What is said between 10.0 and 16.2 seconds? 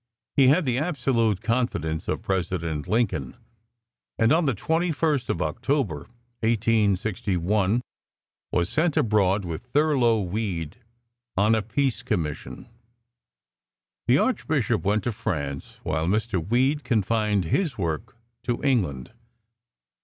Weed on a "peace commission." The Archbishop went to France, while